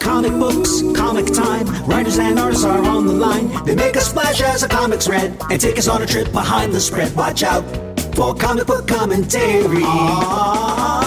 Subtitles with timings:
[0.00, 1.66] Comic books, comic time.
[1.86, 3.48] Writers and artists are on the line.
[3.64, 6.72] They make a splash as the comics read and take us on a trip behind
[6.72, 7.14] the spread.
[7.16, 7.64] Watch out
[8.14, 9.82] for comic book commentary.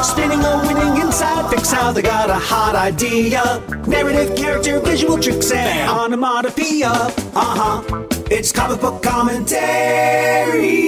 [0.04, 3.62] Spinning a winning inside, fix how they got a hot idea.
[3.88, 6.92] Narrative, character, visual tricks, and onomatopoeia.
[6.92, 7.82] Uh huh.
[8.30, 10.87] It's comic book commentary.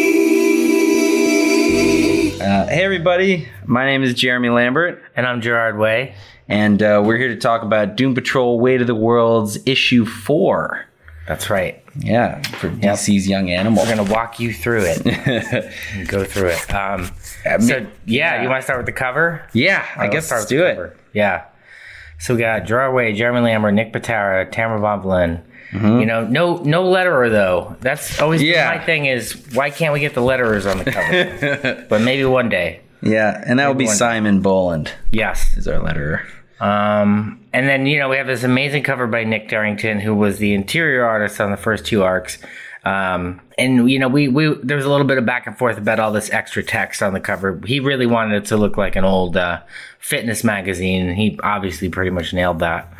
[2.49, 3.47] Uh, hey, everybody.
[3.67, 6.15] My name is Jeremy Lambert, And I'm Gerard Way.
[6.47, 10.83] and uh, we're here to talk about Doom Patrol Weight of the Worlds issue four.
[11.27, 11.83] That's right.
[11.95, 13.83] Yeah, for DC's Young Animal.
[13.83, 15.73] We're gonna walk you through it.
[16.07, 16.73] go through it.
[16.73, 17.11] Um,
[17.45, 18.41] I mean, so yeah, yeah.
[18.41, 19.47] you want to start with the cover?
[19.53, 20.75] yeah, I Let's guess start let's with do the it.
[20.75, 20.97] cover.
[21.13, 21.45] Yeah.
[22.17, 25.99] So we got Gerard Way, Jeremy Lambert, Nick Pitarra, Tamra Von Vlin.
[25.99, 27.75] You know, no no letterer though.
[27.81, 28.75] That's always Yeah.
[28.75, 31.85] my thing is why can't we get the letterers on the cover?
[31.89, 32.81] but maybe one day.
[33.01, 35.55] Yeah, and that will be Simon Bowland Yes.
[35.55, 36.21] is our letterer.
[36.59, 40.39] Um, and then, you know, we have this amazing cover by Nick Derington, who was
[40.39, 42.37] the interior artist on the first two arcs.
[42.83, 45.77] Um, and, you know, we, we, there was a little bit of back and forth
[45.77, 47.61] about all this extra text on the cover.
[47.65, 49.61] He really wanted it to look like an old, uh,
[49.99, 51.07] fitness magazine.
[51.07, 52.91] And he obviously pretty much nailed that.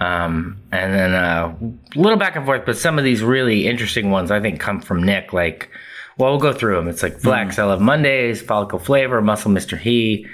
[0.00, 1.54] Um, and then, uh,
[1.96, 4.80] a little back and forth, but some of these really interesting ones I think come
[4.80, 5.70] from Nick, like,
[6.18, 6.88] well, we'll go through them.
[6.88, 9.76] It's like Flex, I Love Mondays, Follicle Flavor, Muscle Mr.
[9.78, 10.26] He,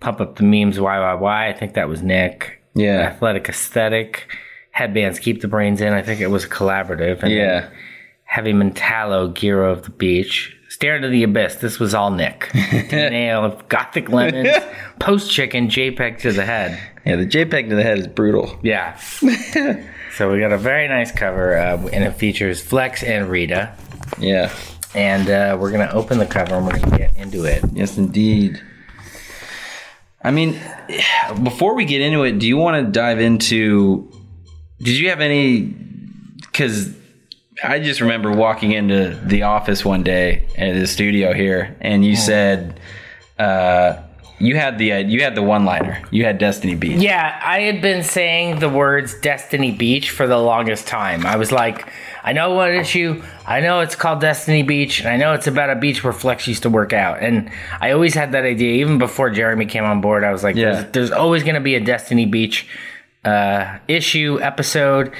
[0.00, 1.48] Pump Up the Memes, Why, Why, Why.
[1.48, 2.62] I think that was Nick.
[2.74, 3.00] Yeah.
[3.00, 4.28] Athletic Aesthetic.
[4.72, 5.92] Headbands Keep the Brains In.
[5.92, 7.22] I think it was collaborative.
[7.22, 7.68] And Yeah.
[8.24, 10.56] Heavy Mentalo, Gear of the Beach.
[10.80, 11.56] Stare into the Abyss.
[11.56, 12.40] This was all Nick.
[12.54, 14.48] DNA of Gothic Lemons.
[14.98, 16.80] Post Chicken, JPEG to the head.
[17.04, 18.58] Yeah, the JPEG to the head is brutal.
[18.62, 18.96] Yeah.
[20.16, 23.76] so we got a very nice cover, uh, and it features Flex and Rita.
[24.18, 24.50] Yeah.
[24.94, 27.62] And uh, we're going to open the cover and we're going to get into it.
[27.74, 28.58] Yes, indeed.
[30.24, 30.58] I mean,
[31.42, 34.10] before we get into it, do you want to dive into?
[34.78, 35.60] Did you have any?
[35.60, 36.94] Because
[37.62, 42.16] I just remember walking into the office one day at the studio here, and you
[42.16, 42.78] said
[43.38, 44.00] uh,
[44.38, 46.00] you had the uh, you had the one liner.
[46.10, 47.00] You had Destiny Beach.
[47.00, 51.26] Yeah, I had been saying the words Destiny Beach for the longest time.
[51.26, 55.16] I was like, I know what issue, I know it's called Destiny Beach, and I
[55.16, 57.18] know it's about a beach where Flex used to work out.
[57.20, 57.50] And
[57.80, 60.22] I always had that idea, even before Jeremy came on board.
[60.24, 60.72] I was like, Yeah.
[60.82, 62.66] there's, there's always going to be a Destiny Beach
[63.24, 65.12] uh, issue, episode.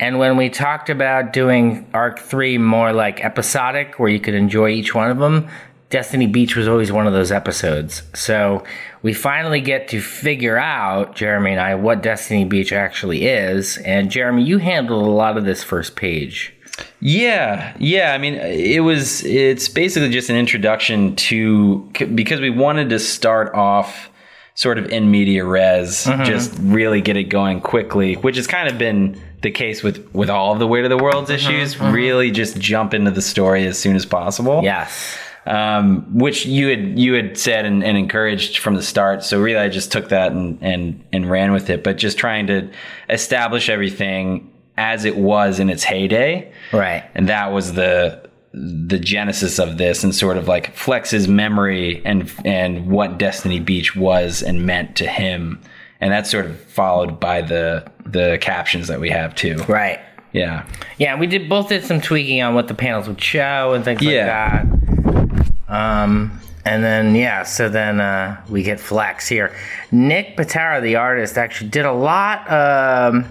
[0.00, 4.70] And when we talked about doing Arc 3 more like episodic, where you could enjoy
[4.70, 5.48] each one of them,
[5.90, 8.02] Destiny Beach was always one of those episodes.
[8.14, 8.64] So
[9.02, 13.76] we finally get to figure out, Jeremy and I, what Destiny Beach actually is.
[13.78, 16.52] And Jeremy, you handled a lot of this first page.
[16.98, 18.12] Yeah, yeah.
[18.12, 19.22] I mean, it was.
[19.24, 24.10] It's basically just an introduction to because we wanted to start off
[24.54, 26.24] sort of in media res, mm-hmm.
[26.24, 30.30] just really get it going quickly, which has kind of been the case with with
[30.30, 31.50] all of the weight of the world's mm-hmm.
[31.50, 31.74] issues.
[31.74, 31.92] Mm-hmm.
[31.92, 34.62] Really, just jump into the story as soon as possible.
[34.62, 35.18] Yes.
[35.46, 39.22] um, which you had you had said and, and encouraged from the start.
[39.24, 41.84] So really, I just took that and and and ran with it.
[41.84, 42.70] But just trying to
[43.10, 47.04] establish everything as it was in its heyday, Right.
[47.14, 52.30] and that was the the genesis of this, and sort of like Flex's memory and
[52.44, 55.60] and what Destiny Beach was and meant to him,
[56.00, 59.56] and that's sort of followed by the the captions that we have too.
[59.68, 59.98] Right.
[60.32, 60.66] Yeah,
[60.98, 64.02] Yeah, we did both did some tweaking on what the panels would show and things
[64.02, 64.64] Yeah.
[64.66, 65.72] like that.
[65.72, 69.54] Um, and then yeah, so then uh, we get Flex here.
[69.92, 72.50] Nick Pitarra, the artist, actually did a lot.
[72.50, 73.26] Um,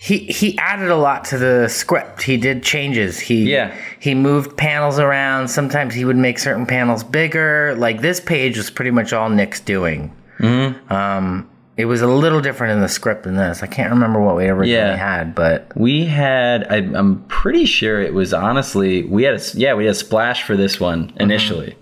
[0.00, 2.22] he he added a lot to the script.
[2.22, 3.18] He did changes.
[3.18, 3.74] He Yeah.
[3.98, 5.48] he moved panels around.
[5.48, 7.74] Sometimes he would make certain panels bigger.
[7.76, 10.14] Like this page was pretty much all Nick's doing.
[10.38, 10.92] Mm-hmm.
[10.92, 13.62] Um, it was a little different in the script than this.
[13.62, 14.96] I can't remember what we originally Yeah.
[14.96, 19.74] had, but We had, I, I'm pretty sure it was honestly, we had a, yeah,
[19.74, 21.76] we had a splash for this one initially.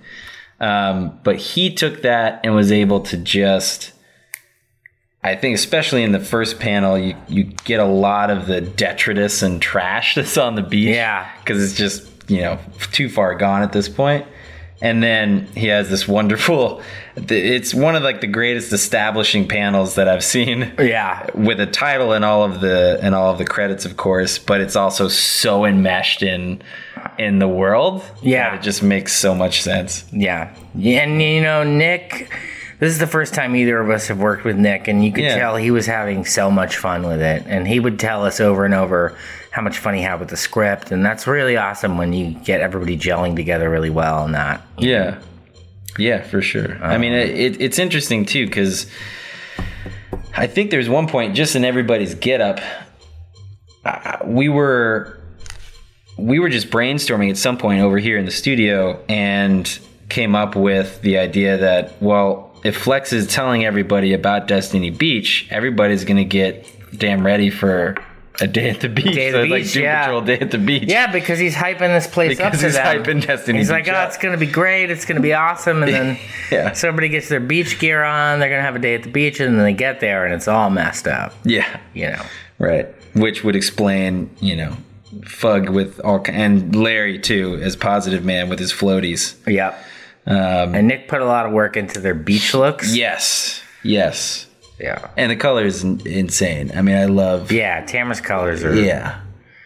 [0.61, 3.93] Um, but he took that and was able to just,
[5.27, 9.43] I think, especially in the first panel, you, you get a lot of the detritus
[9.43, 10.95] and trash that's on the beach.
[10.95, 11.31] Yeah.
[11.41, 12.59] Because it's just, you know,
[12.93, 14.27] too far gone at this point.
[14.83, 16.83] And then he has this wonderful,
[17.17, 22.13] it's one of like the greatest establishing panels that I've seen yeah, with a title
[22.13, 25.65] and all of the and all of the credits of course but it's also so
[25.65, 26.61] enmeshed in
[27.19, 28.51] in the world Yeah.
[28.51, 30.55] that it just makes so much sense yeah.
[30.75, 32.31] And you know, Nick.
[32.79, 35.25] This is the first time either of us have worked with Nick, and you could
[35.25, 35.37] Yeah.
[35.39, 37.45] tell he was having so much fun with it.
[37.47, 39.15] And he would tell us over and over
[39.51, 42.61] how much fun he had with the script, and that's really awesome when you get
[42.61, 44.61] everybody gelling together really well on that.
[44.79, 45.17] yeah
[45.99, 48.87] yeah for sure i mean it, it, it's interesting too because
[50.37, 52.61] i think there's one point just in everybody's get up
[53.87, 55.19] uh, we were
[56.19, 59.79] we were just brainstorming at some point over here in the studio and
[60.11, 65.47] came up with the idea that well if flex is telling everybody about destiny beach
[65.51, 66.67] everybody's going to get
[66.99, 67.95] damn ready for
[68.41, 70.03] a day at the beach Day at So the like beach, Doom yeah.
[70.05, 72.75] Patrol day at the beach Yeah, because he's hyping this place up Because to he's
[72.75, 73.03] them.
[73.03, 74.09] hyping Destiny He's like, oh, up.
[74.09, 74.91] it's gonna be great.
[74.91, 75.83] It's gonna be awesome.
[75.83, 76.19] And then
[76.51, 76.73] Yeah.
[76.75, 78.39] so everybody gets their beach gear on.
[78.39, 80.49] They're gonna have a day at the beach, and then they get there, and it's
[80.49, 81.33] all messed up.
[81.45, 82.23] yeah You know.
[82.59, 82.89] Right.
[83.15, 84.77] Which would explain, you know,
[85.23, 89.35] Fugg with all and Larry too as positive man with his floaties.
[89.47, 89.79] Yep.
[90.27, 92.95] Um, And Nick put a lot of work into their beach looks.
[92.97, 94.47] yes, yes,
[94.81, 94.99] Yeah.
[95.17, 96.73] and the color is in- insane.
[96.77, 97.53] I mean, I love.
[97.53, 97.83] Yeah.
[97.85, 99.21] Tamra's colors are yeah,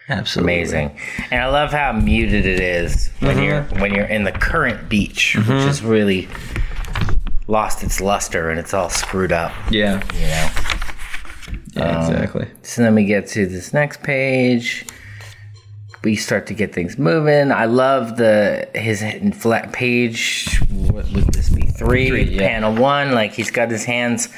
[0.09, 0.91] absolutely amazing,
[1.31, 3.43] and I love how muted it is when Mm-hmm.
[3.43, 6.27] you're when you're in the current beach, which is really
[7.47, 9.51] lost its luster and it's all screwed up.
[9.71, 11.81] Yeah, You know.
[11.85, 12.47] yeah exactly.
[12.61, 14.85] So then we get to this next page.
[16.03, 17.51] We start to get things moving.
[17.51, 19.03] I love the his
[19.35, 20.59] flat page.
[20.69, 21.61] What would this be?
[21.67, 22.47] Three, Three, yeah.
[22.47, 23.11] panel one.
[23.11, 24.29] Like he's got his hands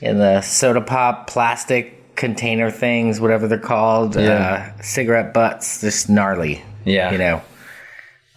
[0.00, 4.16] in the soda pop plastic container things, whatever they're called.
[4.16, 4.72] Yeah.
[4.76, 6.62] Uh, cigarette butts, just gnarly.
[6.84, 7.12] Yeah.
[7.12, 7.42] you know.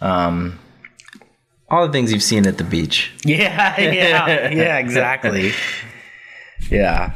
[0.00, 0.58] Um.
[1.68, 3.10] All the things you've seen at the beach.
[3.24, 5.52] Yeah, yeah, yeah, exactly.
[6.70, 7.12] Yeah.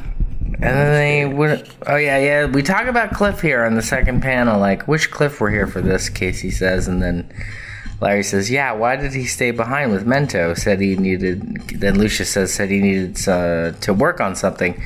[0.59, 1.69] And then they would.
[1.85, 2.45] Oh yeah, yeah.
[2.45, 4.59] We talk about Cliff here on the second panel.
[4.59, 6.09] Like, which Cliff we're here for this?
[6.09, 7.31] Casey says, and then
[8.01, 8.71] Larry says, "Yeah.
[8.73, 10.57] Why did he stay behind with Mento?
[10.57, 14.81] Said he needed." Then Lucius says, "Said he needed uh, to work on something."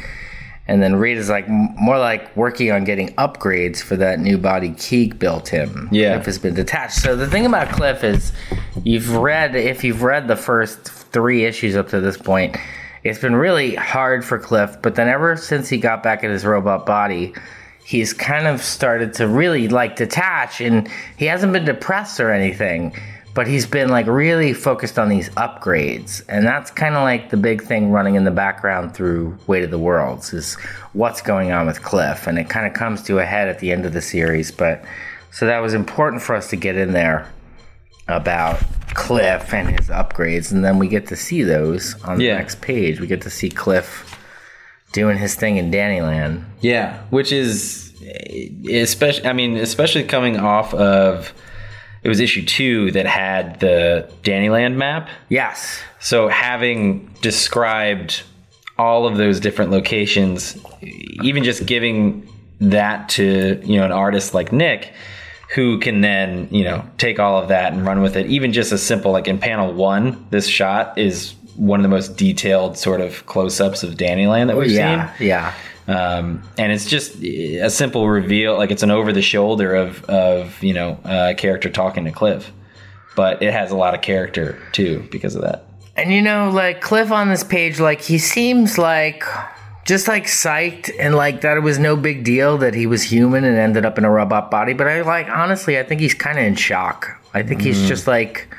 [0.68, 4.74] And then Reed is like more like working on getting upgrades for that new body
[4.78, 5.90] Keeg built him.
[5.92, 6.16] Yeah.
[6.16, 7.00] Cliff has been detached.
[7.00, 8.32] So the thing about Cliff is,
[8.84, 12.56] you've read if you've read the first three issues up to this point,
[13.04, 14.78] it's been really hard for Cliff.
[14.82, 17.34] But then ever since he got back in his robot body,
[17.84, 22.96] he's kind of started to really like detach, and he hasn't been depressed or anything.
[23.34, 27.38] But he's been like really focused on these upgrades, and that's kind of like the
[27.38, 30.56] big thing running in the background through Weight of the Worlds is
[30.92, 33.72] what's going on with Cliff, and it kind of comes to a head at the
[33.72, 34.52] end of the series.
[34.52, 34.84] But
[35.32, 37.32] so that was important for us to get in there
[38.10, 38.62] about
[38.94, 42.38] Cliff and his upgrades, and then we get to see those on the Yeah.
[42.38, 43.00] next page.
[43.00, 44.18] We get to see Cliff
[44.94, 46.44] doing his thing in Dannyland.
[46.62, 47.94] Yeah, which is
[48.72, 49.26] especially.
[49.26, 51.34] I mean, especially coming off of
[52.04, 55.08] it was issue two that had the Dannyland map.
[55.30, 55.80] Yes.
[56.00, 58.24] So having described
[58.78, 60.58] all of those different locations,
[61.22, 62.28] even just giving
[62.60, 64.94] that to you know an artist like Nick,
[65.54, 68.28] who can then you know take all of that and run with it.
[68.28, 72.18] Even just a simple like in panel one, this shot is one of the most
[72.18, 75.14] detailed sort of close-ups of Dannyland that we've yeah.
[75.16, 75.28] seen.
[75.28, 75.54] Yeah.
[75.88, 76.08] Yeah.
[76.08, 80.62] Um, and it's just a simple reveal, like it's an over the shoulder of of
[80.64, 82.52] you know a character talking to Cliff,
[83.16, 85.66] but it has a lot of character too because of that.
[85.98, 89.24] And you know, like Cliff on this page, like he seems like
[89.86, 93.44] just like psyched and like that it was no big deal that he was human
[93.44, 94.74] and ended up in a robot body.
[94.74, 97.20] But I like honestly, I think he's kind of in shock.
[97.34, 98.54] I think he's just like,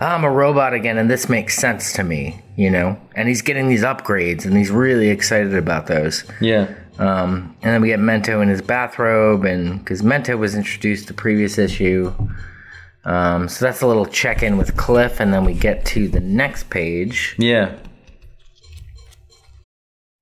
[0.00, 3.00] "Oh, I'm a robot again, and this makes sense to me, you know.
[3.14, 6.24] And he's getting these upgrades, and he's really excited about those.
[6.40, 6.74] Yeah.
[6.98, 11.14] Um, and then we get Mento in his bathrobe, and because Mento was introduced the
[11.14, 12.12] previous issue.
[13.04, 16.20] Um, so that's a little check in with Cliff, and then we get to the
[16.20, 17.34] next page.
[17.38, 17.76] Yeah.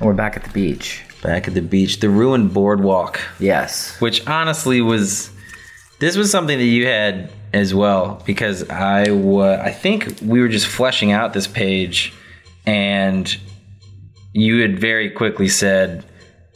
[0.00, 1.04] We're back at the beach.
[1.22, 3.20] Back at the beach, the ruined boardwalk.
[3.40, 4.00] Yes.
[4.00, 5.30] Which honestly was,
[5.98, 10.48] this was something that you had as well because I wa- I think we were
[10.48, 12.12] just fleshing out this page,
[12.66, 13.36] and
[14.32, 16.04] you had very quickly said,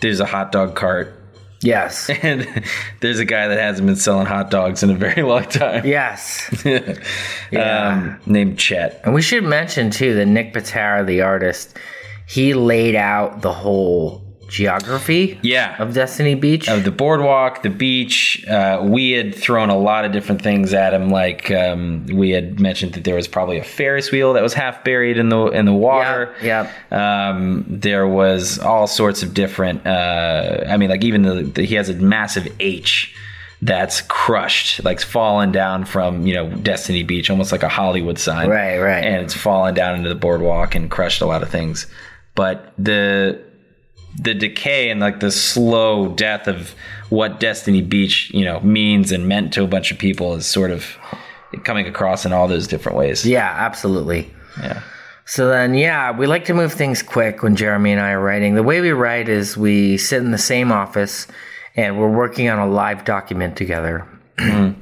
[0.00, 1.18] "There's a hot dog cart."
[1.62, 2.10] Yes.
[2.22, 2.64] And
[3.00, 5.84] there's a guy that hasn't been selling hot dogs in a very long time.
[5.86, 6.48] Yes.
[7.56, 9.00] um, named Chet.
[9.04, 11.76] And we should mention too that Nick Pitarra, the artist,
[12.26, 15.74] he laid out the whole geography Yeah.
[15.82, 16.68] of Destiny Beach.
[16.68, 18.44] of the boardwalk, the beach.
[18.46, 21.08] Uh, we had thrown a lot of different things at him.
[21.08, 24.84] Like um, we had mentioned that there was probably a Ferris wheel that was half
[24.84, 26.34] buried in the in the water.
[26.42, 29.86] Yep, Um, there was all sorts of different.
[29.86, 33.14] Uh, I mean, like even the, the he has a massive H
[33.62, 38.50] that's crushed, like fallen down from you know Destiny Beach, almost like a Hollywood sign.
[38.50, 39.02] Right, right.
[39.04, 41.86] And it's fallen down into the boardwalk and crushed a lot of things.
[42.34, 43.42] But the
[44.20, 46.74] the decay and like the slow death of
[47.08, 50.70] what Destiny Beach, you know, means and meant to a bunch of people is sort
[50.70, 50.96] of
[51.64, 53.26] coming across in all those different ways.
[53.26, 54.30] yeah, absolutely.
[54.60, 54.82] Yeah.
[55.24, 58.54] So then, yeah, we like to move things quick when Jeremy and I are writing.
[58.54, 61.26] The way we write is we sit in the same office
[61.76, 64.06] and we're working on a live document together.
[64.38, 64.80] Mm-hmm.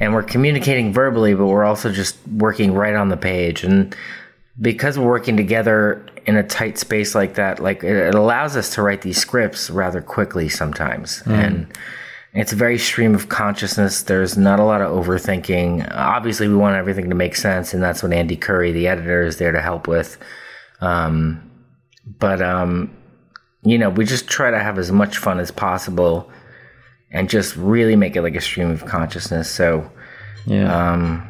[0.00, 3.64] and we're communicating verbally, but we're also just working right on the page.
[3.64, 3.96] And
[4.60, 8.74] because we're working together in a tight space like that, like it, it allows us
[8.74, 11.22] to write these scripts rather quickly sometimes.
[11.26, 11.66] And
[12.34, 14.02] it's a very stream of consciousness.
[14.02, 15.90] There's not a lot of overthinking.
[15.94, 19.38] Obviously, we want everything to make sense, and that's what Andy Khouri, the editor, is
[19.38, 20.18] there to help with.
[20.80, 21.50] Um,
[22.18, 22.94] but um,
[23.62, 26.30] you know, we just try to have as much fun as possible,
[27.10, 29.50] and just really make it like a stream of consciousness.
[29.50, 29.90] So,
[30.46, 30.92] Yeah.
[30.92, 31.26] um,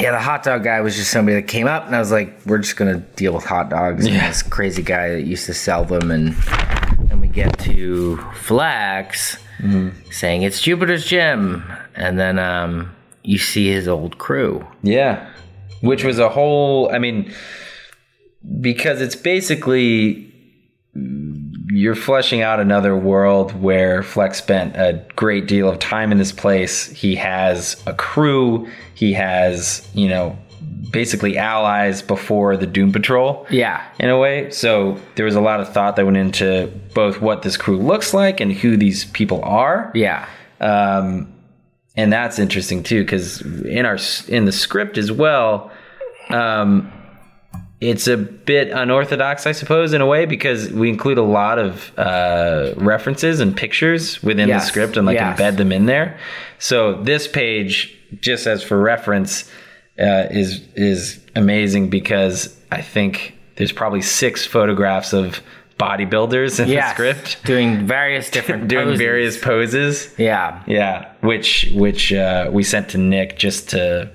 [0.00, 2.38] yeah, the hot dog guy was just somebody that came up, and I was like,
[2.46, 4.28] "We're just gonna deal with hot dogs." And Yeah.
[4.28, 6.34] this crazy guy that used to sell them, and
[7.08, 9.38] then we get to Flex
[10.10, 12.90] saying it's Jupiter's gym, and then um,
[13.22, 14.66] you see his old crew.
[14.82, 15.26] Yeah.
[15.80, 17.32] Which was a whole, I mean,
[18.60, 20.25] because it's basically
[21.76, 26.32] you're fleshing out another world where Flex spent a great deal of time in this
[26.32, 26.86] place.
[26.88, 30.38] He has a crew, he has, you know,
[30.90, 33.46] basically allies before the Doom Patrol.
[33.50, 34.50] Yeah, in a way.
[34.50, 38.14] So there was a lot of thought that went into both what this crew looks
[38.14, 39.90] like and who these people are.
[39.94, 40.26] yeah,
[40.60, 41.32] Um,
[41.96, 45.70] and that's interesting too, because in our in the script as well,
[46.30, 46.90] um,
[47.80, 51.92] it's a bit unorthodox, I suppose, in a way, because we include a lot of
[51.98, 54.62] uh, references and pictures within Yes.
[54.64, 55.38] the script and like Yes.
[55.38, 56.16] embed them in there.
[56.58, 59.50] So this page, just as for reference,
[59.98, 65.40] uh, is is amazing because I think there's probably six photographs of
[65.78, 66.88] bodybuilders in yeah.
[66.88, 68.98] the script doing various different doing poses.
[68.98, 70.14] various poses.
[70.18, 74.10] Yeah, Yeah, which which uh, we sent to Nick just to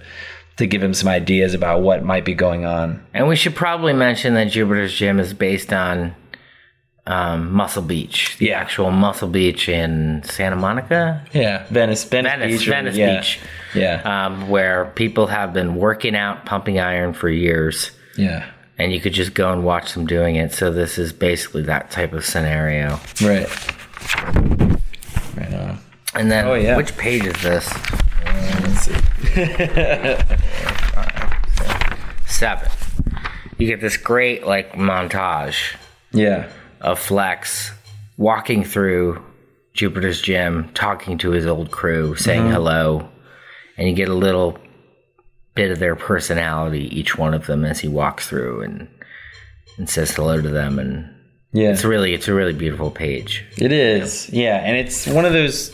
[0.62, 3.04] to give him some ideas about what might be going on.
[3.14, 6.16] and we should probably mention that Jupiter's gym is based on
[7.08, 8.60] um, Muscle Beach, the Yeah.
[8.60, 11.26] actual Muscle Beach in Santa Monica.
[11.34, 13.16] Yeah, Venice, Venice, Venice, Beach, or- Venice yeah.
[13.18, 13.40] Beach.
[13.74, 18.46] Yeah, um, where people have been working out, pumping iron for years, yeah,
[18.78, 20.54] and you could just go and watch them doing it.
[20.54, 23.00] So this is basically that type of scenario.
[23.24, 23.48] right,
[25.38, 25.80] right on.
[26.14, 26.76] And then, Oh, yeah.
[26.78, 27.74] which page is this?
[28.34, 28.94] Let's see.
[32.28, 32.70] Seven.
[33.58, 35.76] You get this great like montage
[36.12, 36.48] Yeah.
[36.80, 37.72] of Flex
[38.18, 39.22] walking through
[39.74, 42.52] Jupiter's gym, talking to his old crew, saying Mhm.
[42.54, 43.10] hello,
[43.78, 44.58] and you get a little
[45.56, 48.88] bit of their personality, each one of them, as he walks through and
[49.78, 51.10] and says hello to them, and
[51.54, 51.70] Yeah.
[51.72, 53.44] it's really it's a really beautiful page.
[53.58, 55.72] It is, yeah, and it's one of those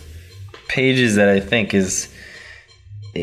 [0.68, 2.10] pages that I think is.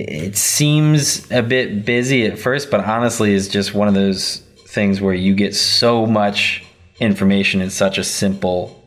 [0.00, 5.00] It seems a bit busy at first, but honestly, is just one of those things
[5.00, 6.64] where you get so much
[7.00, 8.80] information in such a simple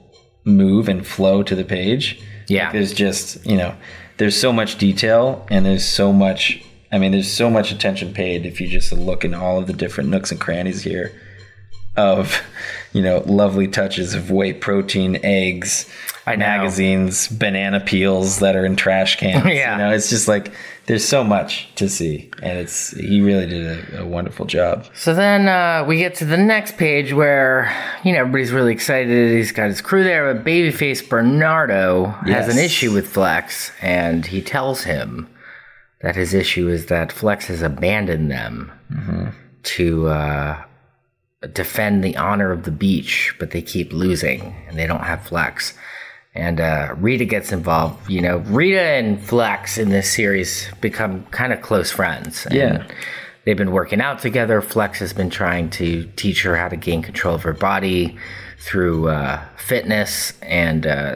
[0.43, 2.21] move and flow to the page.
[2.47, 2.65] Yeah.
[2.65, 3.75] Like, there's just you know,
[4.17, 6.63] there's so much detail, and there's so much.
[6.91, 9.73] I mean, there's so much attention paid if you just look in all of the
[9.73, 11.11] different nooks and crannies here
[11.97, 12.41] of
[12.93, 15.89] you know lovely touches of whey protein eggs
[16.27, 19.71] magazines banana peels that are in trash cans Yeah.
[19.71, 20.53] you know it's just like
[20.87, 25.13] there's so much to see and it's he really did a, a wonderful job So
[25.13, 27.71] then uh, we get to the next page where,
[28.03, 29.35] you know, everybody's really excited.
[29.35, 34.41] He's got his crew there, but babyface Bernardo has an issue with Flex, and he
[34.41, 35.29] tells him
[36.01, 38.71] that his issue is that Flex has abandoned them
[39.63, 40.63] to uh,
[41.53, 45.73] defend the honor of the beach, but they keep losing, and they don't have Flex.
[46.35, 48.09] And uh, Rita gets involved.
[48.09, 52.45] You know, Rita and Flex in this series become kind of close friends.
[52.45, 52.87] And Yeah.
[53.47, 54.61] They've been working out together.
[54.61, 58.17] Flex has been trying to teach her how to gain control of her body
[58.59, 60.33] through uh, fitness.
[60.41, 61.15] And, uh,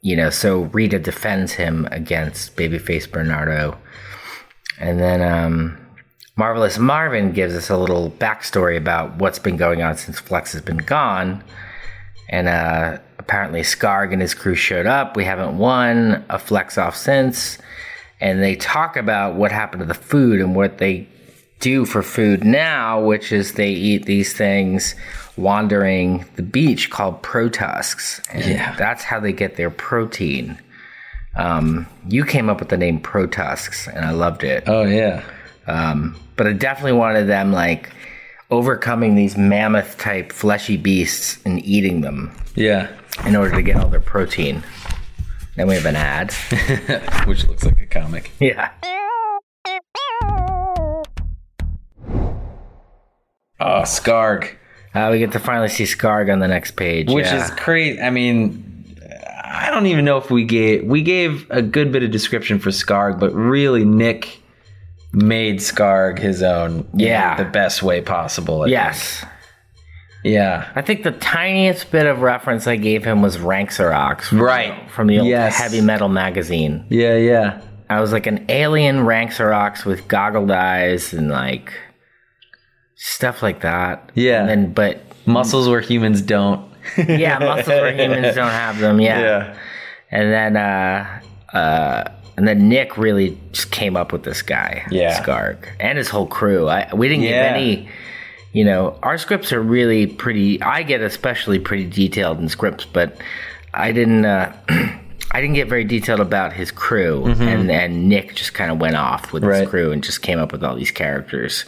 [0.00, 3.76] you know, so Rita defends him against babyface Bernardo.
[4.78, 5.76] And then um,
[6.36, 10.62] Marvelous Marvin gives us a little backstory about what's been going on since Flex has
[10.62, 11.44] been gone.
[12.30, 15.16] And uh, apparently, Skarg and his crew showed up.
[15.16, 17.58] We haven't won a Flex off since.
[18.20, 21.06] And they talk about what happened to the food and what they
[21.60, 24.96] do for food now, which is they eat these things
[25.36, 28.20] wandering the beach called protusks.
[28.32, 28.74] And Yeah.
[28.76, 30.58] that's how they get their protein.
[31.36, 34.64] Um, you came up with the name protusks, and I loved it.
[34.66, 35.22] oh yeah
[35.68, 37.90] Um, but I definitely wanted them like
[38.50, 42.88] overcoming these mammoth type fleshy beasts and eating them yeah
[43.26, 44.62] in order to get all their protein.
[45.56, 46.32] Then we have an ad.
[47.26, 48.70] which looks like a comic yeah.
[53.60, 54.56] oh skarg
[54.94, 57.08] Uh, we get to finally see Skarg on the next page.
[57.10, 57.44] which yeah.
[57.44, 58.66] is crazy i mean
[59.44, 62.70] i don't even know if we gave we gave a good bit of description for
[62.70, 64.40] skarg but really nick
[65.12, 67.36] made skarg his own in Yeah.
[67.36, 69.32] the best way possible I think.
[70.24, 74.22] Yeah I think the tiniest bit of reference I gave him was Ranxerox.
[74.24, 74.90] From, Right.
[74.90, 75.56] From the old Yes.
[75.56, 76.84] heavy metal magazine.
[76.90, 81.72] yeah yeah I was like an alien Ranxerox with goggled eyes and like
[82.94, 84.10] stuff like that.
[84.14, 84.40] Yeah.
[84.40, 86.68] And then, but muscles where humans don't
[87.08, 89.00] yeah, muscles where humans don't have them.
[89.00, 89.56] Yeah.
[90.10, 91.20] And then, uh,
[91.56, 92.04] uh,
[92.36, 95.22] and then Nick really just came up with this guy, Yeah.
[95.22, 96.68] Skarg, and his whole crew.
[96.68, 97.48] I, we didn't Yeah.
[97.48, 97.88] give any,
[98.52, 100.60] you know, our scripts are really pretty.
[100.62, 103.16] I get especially pretty detailed in scripts, but
[103.74, 104.24] I didn't.
[104.24, 104.52] Uh,
[105.32, 108.96] I didn't get very detailed about his crew, and and Nick just kind of went
[108.96, 109.50] off with Mm-hmm.
[109.50, 109.60] Right.
[109.60, 111.64] his crew and just came up with all these characters.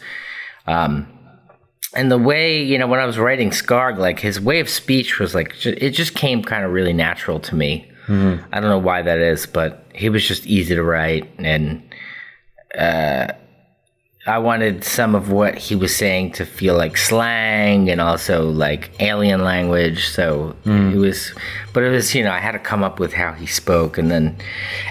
[0.66, 1.06] Um,
[1.94, 5.20] and the way you know when I was writing Skarg, like his way of speech
[5.20, 7.88] was like it just came kind of really natural to me.
[8.08, 11.80] I don't know why that is, but he was just easy to write, and
[12.76, 13.28] uh,
[14.24, 18.90] I wanted some of what he was saying to feel like slang and also like
[19.00, 20.06] alien language.
[20.08, 21.32] So it was,
[21.72, 24.10] but it was you know I had to come up with how he spoke, and
[24.12, 24.36] then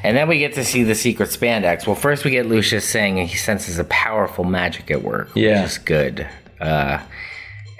[0.03, 1.87] and then we get to see the secret spandex.
[1.87, 5.61] Well, first we get Lucius saying he senses a powerful magic at work, Yeah.
[5.61, 6.27] which is good.
[6.59, 6.99] Uh,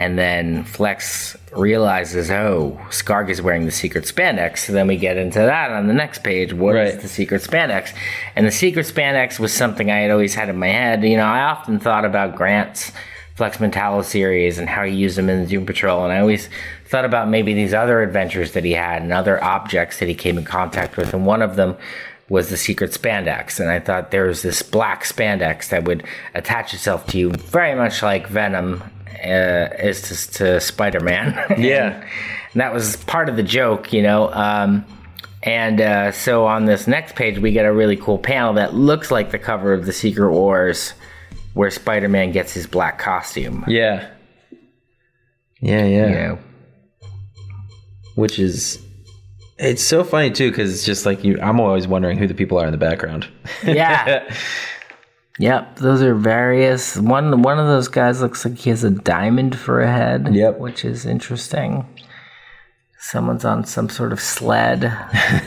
[0.01, 4.57] and then Flex realizes, oh, Skarg is wearing the secret spandex.
[4.65, 6.53] So then we get into that on the next page.
[6.53, 7.01] What is Right.
[7.03, 7.93] the secret spandex?
[8.35, 11.03] And the secret spandex was something I had always had in my head.
[11.03, 12.91] You know, I often thought about Grant's
[13.35, 16.03] Flex Mentallo series and how he used them in the Doom Patrol.
[16.03, 16.49] And I always
[16.87, 20.39] thought about maybe these other adventures that he had and other objects that he came
[20.39, 21.13] in contact with.
[21.13, 21.77] And one of them
[22.27, 23.59] was the secret spandex.
[23.59, 27.75] And I thought there was this black spandex that would attach itself to you very
[27.75, 28.81] much like Venom
[29.23, 31.33] uh, is to, to Spider Man.
[31.61, 32.01] Yeah.
[32.53, 34.31] and that was part of the joke, you know.
[34.33, 34.85] Um,
[35.43, 39.09] and uh, so on this next page, we get a really cool panel that looks
[39.11, 40.93] like the cover of the Secret Wars,
[41.53, 43.63] where Spider Man gets his black costume.
[43.67, 44.09] Yeah.
[45.61, 46.07] Yeah, yeah.
[46.07, 46.39] You know,
[48.15, 48.79] Which is
[49.57, 51.39] It's so funny too because it's just like you.
[51.41, 53.27] I'm always wondering who the people are in the background.
[53.63, 54.31] Yeah.
[55.39, 56.97] Yep, those are various.
[56.97, 60.33] One one of those guys looks like he has a diamond for a head.
[60.35, 60.59] Yep.
[60.59, 61.85] which is interesting.
[62.99, 64.83] Someone's on some sort of sled.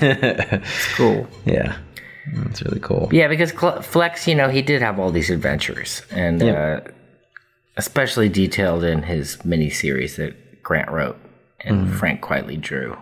[0.01, 1.27] it's cool.
[1.45, 1.77] yeah,
[2.35, 3.09] that's really cool.
[3.13, 6.81] Yeah, because Cl- Flex, you know, he did have all these adventures, and Yeah.
[6.85, 6.91] uh,
[7.77, 11.17] especially detailed in his mini series that Grant wrote
[11.61, 11.97] and Mm-hmm.
[11.97, 12.97] Frank Quitely drew.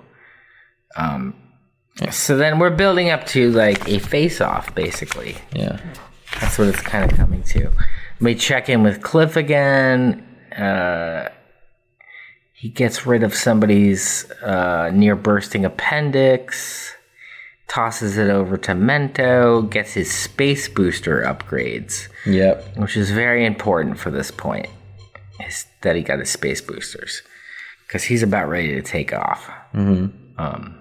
[0.97, 1.35] Um,
[2.11, 5.37] so then we're building up to like a face-off, basically.
[5.55, 5.79] Yeah,
[6.41, 7.71] That's what it's kind of coming to.
[8.21, 10.27] We check in with Cliff again.
[10.57, 11.29] Uh,
[12.53, 16.95] he gets rid of somebody's uh, near bursting appendix,
[17.67, 22.65] tosses it over to Mento, gets his space booster upgrades, yep.
[22.77, 24.69] which is very important for this point.
[25.45, 27.23] Is that he got his space boosters
[27.87, 29.51] because he's about ready to take off.
[29.75, 30.41] Mm-hmm.
[30.41, 30.79] Um,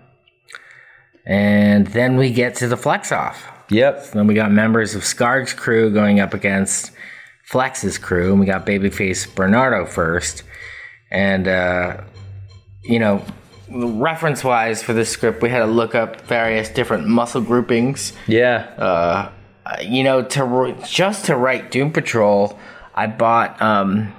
[1.26, 3.44] and then we get to the flex off.
[3.72, 4.12] Yep.
[4.12, 6.92] Then we got members of Skarg's crew going up against
[7.44, 10.44] Flex's crew, and we got babyface Bernardo first.
[11.10, 12.02] And, uh,
[12.84, 13.24] you know,
[13.70, 18.14] reference wise for this script, we had to look up various different muscle groupings.
[18.28, 18.58] Yeah.
[18.78, 19.32] Uh,
[19.82, 22.60] you know, to just to write Doom Patrol,
[22.94, 24.14] I bought um,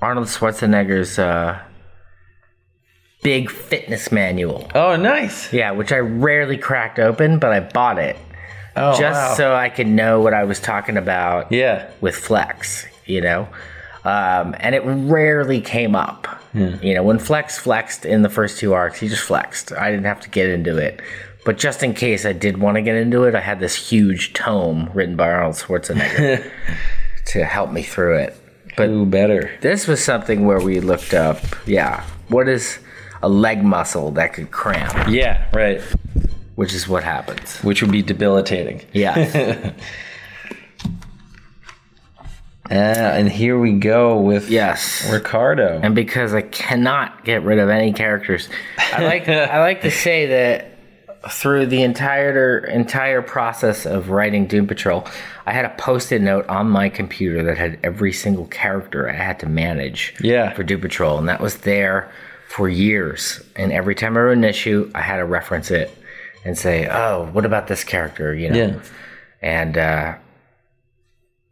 [0.00, 1.60] Arnold Schwarzenegger's uh,
[3.22, 4.68] big fitness manual.
[4.74, 5.52] Oh, nice.
[5.52, 8.16] Yeah, which I rarely cracked open, but I bought it
[8.76, 9.34] Oh, just wow.
[9.34, 11.88] so I could know what I was talking about Yeah.
[12.00, 13.48] with Flex, you know?
[14.04, 16.28] Um, and it rarely came up.
[16.54, 19.72] You know, when Flex flexed in the first two arcs, he just flexed.
[19.72, 21.02] I didn't have to get into it.
[21.44, 24.32] But just in case I did want to get into it, I had this huge
[24.32, 26.50] tome written by Arnold Schwarzenegger
[27.26, 28.36] to help me through it.
[28.74, 29.50] But Ooh, better.
[29.60, 32.78] this was something where we looked up, yeah, what is
[33.22, 35.82] a leg muscle that could cramp, Yeah, right.
[36.56, 37.58] Which is what happens.
[37.62, 38.82] Which would be debilitating.
[38.92, 39.72] Yeah.
[42.68, 45.08] Uh, and here we go with yes.
[45.12, 45.78] Ricardo.
[45.84, 48.48] and because I cannot get rid of any characters,
[48.92, 50.72] I like I like to say that
[51.30, 55.06] through the entire entire process of writing Doom Patrol,
[55.46, 59.38] I had a post-it note on my computer that had every single character I had
[59.40, 60.52] to manage Yeah.
[60.52, 62.10] for Doom Patrol, and that was there
[62.48, 63.40] for years.
[63.54, 65.96] And every time I wrote an issue, I had to reference it
[66.46, 68.78] and say, "Oh, what about this character?" You know, Yeah.
[69.42, 70.14] and uh,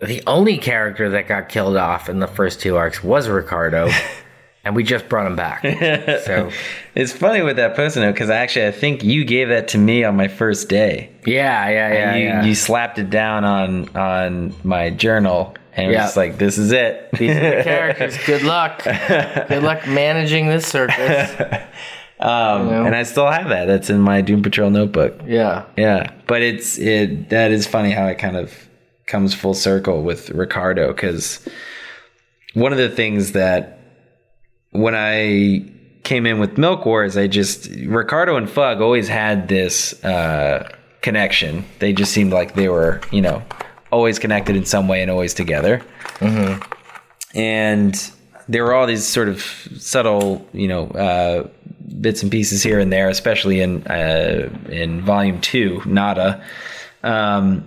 [0.01, 3.91] the only character that got killed off in the first two arcs was Ricardo,
[4.65, 5.63] and we just brought him back.
[6.25, 6.51] So
[6.95, 10.05] It's funny with that post-it note because actually I think you gave that to me
[10.05, 11.11] on my first day.
[11.27, 12.45] yeah, yeah, yeah, you, yeah.
[12.45, 17.11] you slapped it down on on my journal and it was like this is it.
[17.19, 18.17] These are the characters.
[18.27, 18.85] Good luck.
[18.85, 21.35] Good luck managing this circus.
[22.21, 22.85] Um, You know?
[22.87, 23.67] and I still have that.
[23.67, 25.21] That's in my Doom Patrol notebook.
[25.27, 25.65] Yeah.
[25.77, 28.53] Yeah, but it's it that is funny how it kind of
[29.07, 31.47] comes full circle with Ricardo because
[32.55, 33.79] one of the things that
[34.71, 35.71] when I
[36.05, 40.69] came in with Milk Wars, I just Ricardo and Fugg always had this uh,
[41.03, 41.65] connection.
[41.81, 43.43] They just seemed like they were you know
[43.91, 45.83] always connected in some way and always together.
[47.35, 48.11] And
[48.49, 49.43] there were all these sort of
[49.79, 51.49] subtle, you know, uh,
[52.01, 56.45] bits and pieces here and there, especially in uh, in volume two, Nada,
[57.03, 57.67] um,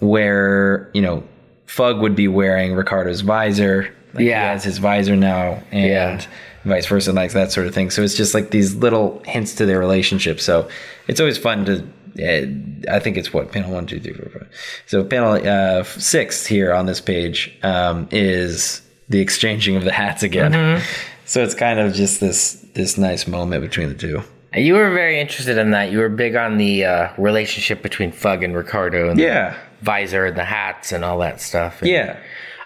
[0.00, 1.22] where you know
[1.66, 3.94] Fugg would be wearing Ricardo's visor.
[4.14, 4.42] Like Yeah.
[4.42, 6.26] he has his visor now, and Yeah.
[6.64, 7.90] vice versa, like that sort of thing.
[7.90, 10.40] So it's just like these little hints to their relationship.
[10.40, 10.68] So
[11.08, 11.82] it's always fun to.
[12.16, 12.46] Uh,
[12.94, 14.48] I think it's what panel one, two, three, four, five.
[14.86, 18.82] So panel uh, six here on this page um, is
[19.14, 20.50] the exchanging of the hats again.
[20.52, 20.84] Mm-hmm.
[21.24, 24.22] So it's kind of just this this nice moment between the two.
[24.52, 25.92] You were very interested in that.
[25.92, 29.54] You were big on the uh, relationship between Fugg and Ricardo and Yeah.
[29.78, 31.80] the visor and the hats and all that stuff.
[31.80, 32.16] And Yeah,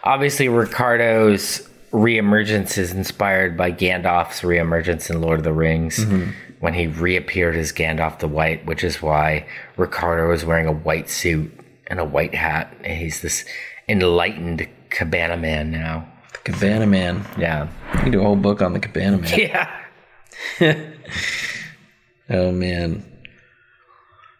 [0.04, 6.30] Obviously, Ricardo's reemergence is inspired by Gandalf's reemergence in Lord of the Rings Mm-hmm.
[6.60, 11.08] when he reappeared as Gandalf the White, which is why Ricardo is wearing a white
[11.10, 11.50] suit
[11.86, 12.74] and a white hat.
[12.84, 13.44] And he's this
[13.88, 16.06] enlightened cabana man now.
[16.44, 17.24] Cabana Man.
[17.38, 17.68] Yeah.
[17.94, 19.30] You can do a whole book on the Cabana Man.
[19.38, 19.70] Yeah.
[22.30, 23.04] Oh man.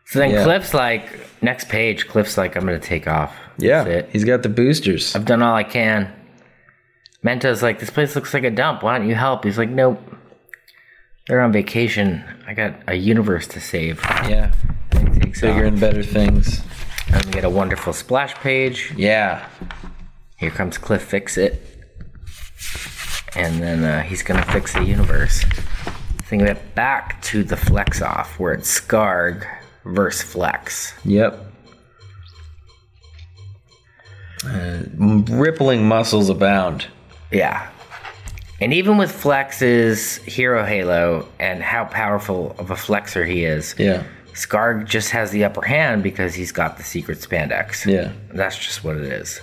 [0.07, 0.45] So then Yeah.
[0.45, 1.09] Cliff's like,
[1.43, 3.35] next page, Cliff's like, I'm going to take off.
[3.59, 4.11] Yeah, That's it.
[4.13, 5.15] he's got the boosters.
[5.17, 6.13] I've done all I can.
[7.25, 8.83] Mento's like, this place looks like a dump.
[8.83, 9.45] Why don't you help?
[9.45, 10.01] He's like, nope.
[11.27, 12.23] They're on vacation.
[12.47, 14.01] I got a universe to save.
[14.29, 14.53] Yeah,
[14.93, 15.73] And he takes bigger off.
[15.73, 16.63] and better things.
[17.13, 18.93] And we get a wonderful splash page.
[18.97, 19.47] Yeah,
[20.37, 21.78] Here comes Cliff Fix It.
[23.37, 25.45] And then uh, he's going to fix the universe.
[26.23, 29.47] Think we get back to the flex off where it's Skarg
[29.85, 30.93] versus Flex.
[31.05, 31.43] Yep.
[34.45, 34.83] Uh,
[35.31, 36.87] rippling muscles abound.
[37.31, 37.71] Yeah.
[38.61, 44.05] And even with Flex's hero halo and how powerful of a flexer he is, Yeah.
[44.35, 47.85] Scarg just has the upper hand because he's got the secret spandex.
[47.87, 48.13] Yeah.
[48.33, 49.41] That's just what it is.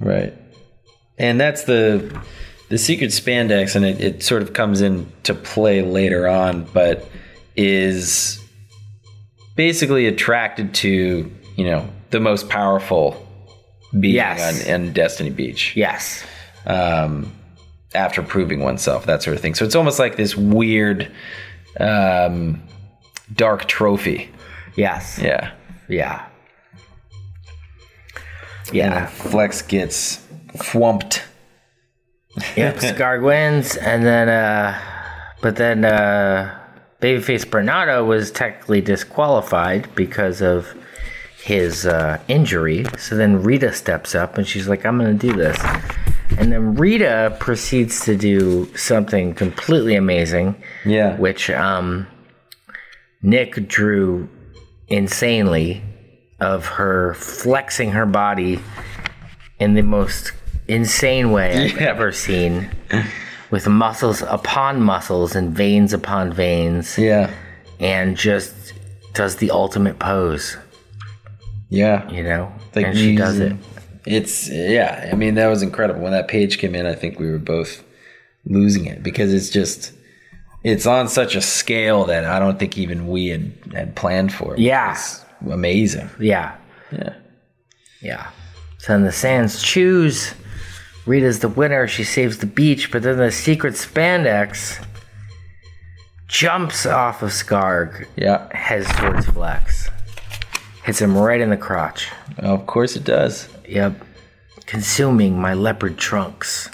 [0.00, 0.32] Right.
[1.18, 2.18] And that's the
[2.68, 7.08] the secret spandex, and it, it sort of comes into play later on, but
[7.56, 8.42] is
[9.54, 13.26] basically attracted to, you know, the most powerful
[13.98, 14.68] being Yes.
[14.68, 15.74] on, on Destiny Beach.
[15.76, 16.24] Yes.
[16.66, 17.32] Um,
[17.94, 19.54] after proving oneself, that sort of thing.
[19.54, 21.10] So it's almost like this weird
[21.80, 22.62] um,
[23.34, 24.28] dark trophy.
[24.74, 25.18] Yes.
[25.22, 25.52] Yeah.
[25.88, 26.26] Yeah.
[28.72, 29.06] Yeah.
[29.06, 30.18] Flex gets
[30.56, 31.22] whumped.
[32.56, 34.80] Yep, Skarg wins, and then, uh,
[35.40, 36.62] but then, uh,
[37.00, 40.74] Babyface Bernardo was technically disqualified because of
[41.42, 42.86] his uh, injury.
[42.98, 45.58] So then Rita steps up and she's like, I'm going to do this.
[46.38, 50.60] And then Rita proceeds to do something completely amazing.
[50.84, 51.16] Yeah.
[51.16, 52.06] Which um,
[53.22, 54.28] Nick drew
[54.88, 55.82] insanely
[56.40, 58.58] of her flexing her body
[59.60, 60.32] in the most
[60.68, 61.88] insane way I've Yeah.
[61.88, 62.70] ever seen.
[63.50, 66.98] With muscles upon muscles and veins upon veins.
[66.98, 67.30] Yeah.
[67.78, 68.54] And just
[69.14, 70.56] does the ultimate pose.
[71.68, 72.10] Yeah.
[72.10, 72.52] You know?
[72.74, 73.54] Like and she does it.
[74.04, 75.08] It's yeah.
[75.12, 76.00] I mean, that was incredible.
[76.00, 77.82] When that page came in, I think we were both
[78.44, 79.92] losing it because it's just
[80.62, 84.54] it's on such a scale that I don't think even we had had planned for.
[84.54, 84.60] It.
[84.60, 84.92] Yeah.
[84.92, 86.08] It's amazing.
[86.20, 86.54] Yeah.
[86.92, 87.14] Yeah.
[88.00, 88.26] Yeah.
[88.78, 90.34] So then the Sands choose.
[91.06, 91.86] Rita's the winner.
[91.86, 94.84] She saves the beach, but then the secret spandex
[96.28, 98.06] jumps off of Skarg.
[98.16, 98.48] Yeah.
[98.54, 99.88] Heads towards Flex.
[100.84, 102.08] Hits him right in the crotch.
[102.42, 103.48] Oh, of course it does.
[103.68, 104.04] Yep.
[104.66, 106.68] Consuming my leopard trunks.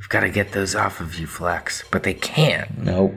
[0.00, 1.84] I've got to get those off of you, Flex.
[1.90, 2.78] But they can't.
[2.78, 3.14] Nope.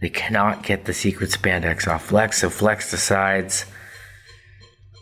[0.00, 3.64] They cannot get the secret spandex off Flex, so Flex decides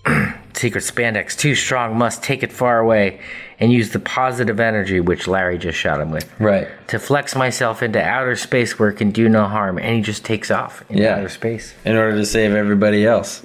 [0.55, 3.21] secret spandex too strong, must take it far away
[3.59, 6.29] and use the positive energy which Larry just shot him with.
[6.41, 6.69] Right.
[6.89, 10.25] To flex myself into outer space where it can do no harm, and he just
[10.25, 11.17] takes off into Yeah.
[11.17, 13.45] outer space In order to save everybody else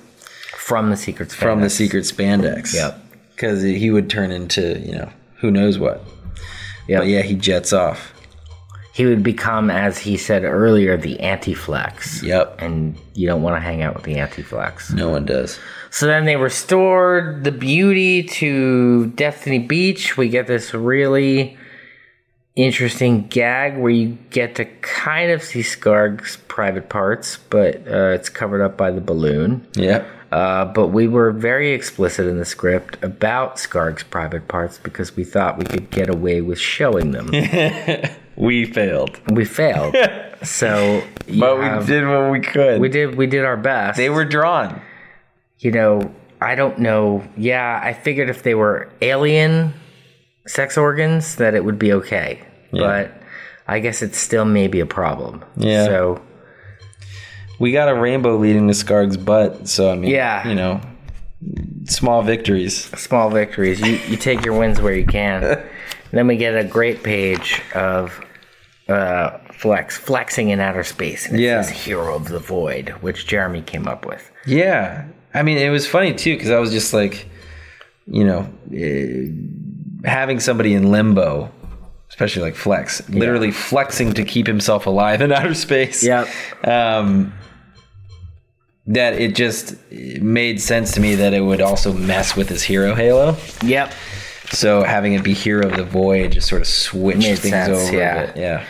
[0.56, 1.36] from the secret spandex.
[1.36, 2.74] from the secret spandex.
[2.74, 3.00] Yep.
[3.36, 5.10] Because he would turn into you know
[5.42, 6.04] who knows what.
[6.88, 7.02] Yep.
[7.02, 8.14] But yeah, he jets off.
[8.94, 12.24] He would become, as he said earlier, the anti-flex.
[12.24, 12.60] Yep.
[12.60, 14.92] And you don't want to hang out with the anti-flex.
[14.92, 15.60] No one does.
[15.98, 20.16] So then they restored the beauty to Destiny Beach.
[20.16, 21.58] We get this really
[22.56, 28.30] interesting gag where you get to kind of see Skarg's private parts, but uh, it's
[28.30, 29.66] covered up by the balloon.
[29.74, 30.06] Yeah.
[30.32, 35.24] Uh, but we were very explicit in the script about Skarg's private parts because we
[35.24, 37.32] thought we could get away with showing them.
[38.38, 39.20] We failed.
[39.32, 39.96] we failed.
[40.44, 42.80] So, But we have- did what we could.
[42.80, 43.98] we did we did our best.
[43.98, 44.80] They were drawn.
[45.60, 47.24] You know, I don't know.
[47.36, 49.74] Yeah, I figured if they were alien
[50.46, 52.42] sex organs, that it would be okay.
[52.72, 52.82] Yeah.
[52.82, 53.22] But
[53.68, 55.44] I guess it's still maybe a problem.
[55.58, 55.86] Yeah.
[55.86, 56.22] So
[57.60, 60.48] We got a rainbow leading to Skarg's butt, so I mean, Yeah.
[60.48, 60.80] you know,
[61.86, 62.84] small victories.
[63.00, 63.80] small victories.
[63.82, 65.42] You you take your wins where you can.
[66.12, 68.20] then we get a great page of
[68.88, 71.62] uh, Flex flexing in outer space, and it Yeah.
[71.64, 74.30] says "Hero of the Void," which Jeremy came up with.
[74.46, 77.28] Yeah, I mean, it was funny too because I was just like,
[78.06, 79.28] you know, eh,
[80.08, 81.52] having somebody in limbo,
[82.10, 86.04] especially like Flex, literally flexing to keep himself alive in outer space.
[86.04, 86.28] Yep.
[86.66, 87.34] Um,
[88.88, 92.96] that it just made sense to me that it would also mess with his hero
[92.96, 93.36] halo.
[93.64, 93.94] Yep.
[94.52, 97.78] So having it be Hero of the Void just sort of switched Made things sense,
[97.78, 98.16] over yeah.
[98.16, 98.38] a bit.
[98.38, 98.66] Yeah.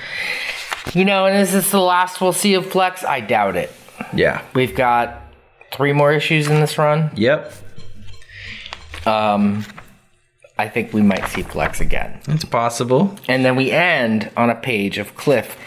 [0.94, 3.04] You know, and is this the last we'll see of Flex?
[3.04, 3.72] I doubt it.
[4.14, 4.42] Yeah.
[4.56, 5.22] We've got
[5.72, 7.12] three more issues in this run.
[7.16, 7.54] Yep.
[9.06, 9.66] Um,
[10.58, 12.20] I think we might see Flex again.
[12.28, 13.16] It's possible.
[13.28, 15.58] And then we end on a page of Cliff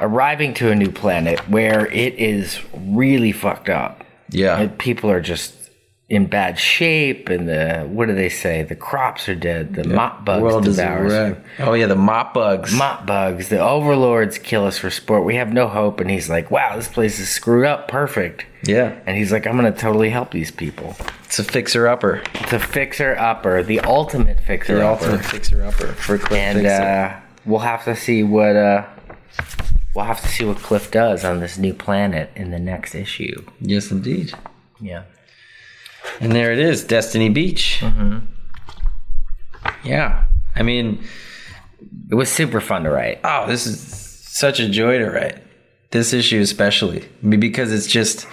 [0.00, 4.04] arriving to a new planet where it is really fucked up.
[4.30, 4.58] Yeah.
[4.58, 5.63] And people are just
[6.08, 8.62] in bad shape, and the what do they say?
[8.62, 9.74] The crops are dead.
[9.74, 11.42] The mop bugs World devour.
[11.60, 12.74] Oh yeah, the mop bugs.
[12.74, 13.48] Mop bugs.
[13.48, 15.24] The overlords kill us for sport.
[15.24, 16.00] We have no hope.
[16.00, 17.88] And he's like, "Wow, this place is screwed up.
[17.88, 18.98] Perfect." yeah.
[19.06, 22.22] And he's like, "I'm gonna totally help these people." It's a fixer upper.
[22.34, 25.04] It's a fixer upper, the ultimate fixer The upper.
[25.06, 28.84] ultimate fixer upper for Cliff and uh, we'll have to see what uh,
[29.94, 33.42] we'll have to see what Cliff does on this new planet in the next issue.
[33.60, 34.32] Yes, indeed.
[34.80, 35.04] Yeah.
[36.20, 37.78] And there it is, Destiny Beach.
[37.80, 38.18] Mm-hmm.
[39.84, 40.26] Yeah.
[40.54, 41.02] I mean,
[42.10, 43.20] it was super fun to write.
[43.24, 45.38] Oh, this is such a joy to write.
[45.90, 47.08] This issue, especially.
[47.26, 48.26] Because it's just,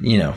[0.00, 0.34] you know,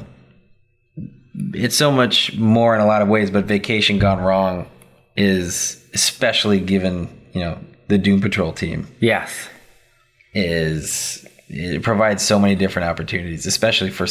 [1.54, 4.68] it's so much more in a lot of ways, but Vacation Gone Wrong
[5.16, 8.88] is especially given, you know, the Doom Patrol team.
[9.00, 9.50] Yes.
[10.34, 14.06] Is it provides so many different opportunities, especially for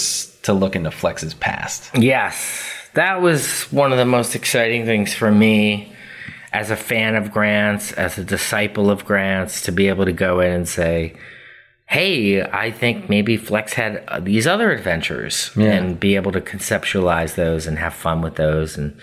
[0.45, 1.91] to look into Flex's past.
[1.97, 5.93] Yes, that was one of the most exciting things for me
[6.53, 10.41] as a fan of Grants, as a disciple of Grants, to be able to go
[10.41, 11.15] in and say,
[11.87, 15.73] "Hey, I think maybe Flex had uh, these other adventures," Yeah.
[15.73, 18.97] and be able to conceptualize those and have fun with those, and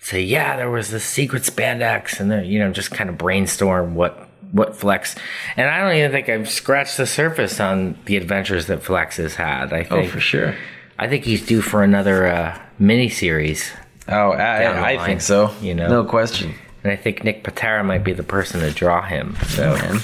[0.00, 3.94] say, "Yeah, there was this secret spandex," and then you know just kind of brainstorm
[3.94, 5.16] what what Flex.
[5.56, 9.34] And I don't even think I've scratched the surface on the adventures that Flex has
[9.34, 9.72] had.
[9.72, 10.54] I Oh, think for sure.
[10.96, 13.70] I think he's due for another uh, mini series.
[14.06, 15.52] Oh, I, I think so.
[15.60, 16.54] You know, no question.
[16.84, 19.34] And I think Nick Pitarra might be the person to draw him.
[19.48, 19.98] So, Man.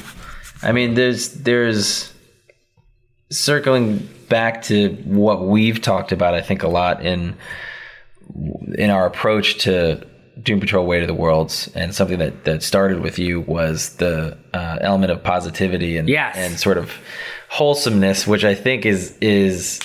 [0.62, 2.12] I mean, there's there's
[3.30, 6.34] circling back to what we've talked about.
[6.34, 7.36] I think a lot in
[8.76, 10.06] in our approach to
[10.42, 14.36] Doom Patrol: Weight of the Worlds, and something that that started with you was the
[14.54, 16.36] uh, element of positivity and Yes.
[16.36, 16.92] and sort of
[17.50, 19.80] wholesomeness, which I think is is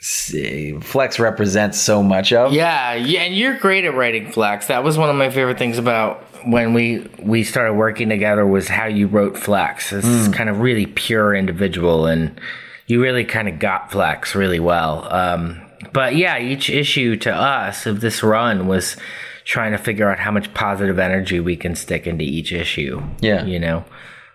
[0.00, 2.52] see, Flex represents so much of.
[2.52, 4.66] yeah, yeah, and you're great at writing Flex.
[4.66, 8.68] That was one of my favorite things about when we we started working together was
[8.68, 9.90] how you wrote Flex.
[9.90, 10.34] This is Mm.
[10.34, 12.38] kind of really pure individual, and
[12.86, 15.08] you really kind of got Flex really well.
[15.10, 15.60] Um,
[15.92, 18.96] but yeah, each issue to us of this run was
[19.44, 23.02] trying to figure out how much positive energy we can stick into each issue.
[23.20, 23.44] Yeah.
[23.44, 23.84] you know.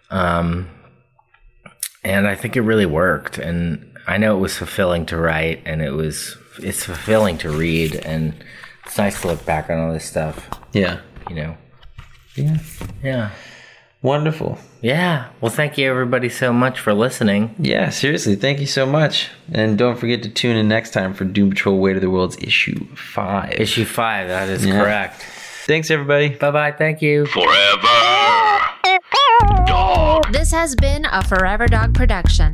[0.09, 0.69] Um,
[2.03, 3.37] and I think it really worked.
[3.37, 7.95] And I know it was fulfilling to write, and it was it's fulfilling to read,
[7.95, 8.33] and
[8.85, 10.49] it's nice to look back on all this stuff.
[10.73, 11.01] Yeah.
[11.29, 11.57] You know.
[12.35, 12.57] Yeah.
[13.03, 13.31] Yeah.
[14.01, 14.57] Wonderful.
[14.81, 15.27] Yeah.
[15.41, 17.53] Well, thank you everybody so much for listening.
[17.59, 19.27] Yeah, seriously, thank you so much.
[19.51, 22.37] And don't forget to tune in next time for Doom Patrol Weight of the Worlds
[22.39, 23.51] issue 5.
[23.59, 24.79] Issue 5, that is Yeah.
[24.81, 25.21] correct.
[25.65, 26.29] Thanks, everybody.
[26.29, 26.71] Bye bye.
[26.71, 27.25] Thank you.
[27.25, 27.87] Forever.
[29.65, 30.31] Dog.
[30.31, 32.53] This has been a Forever Dog production.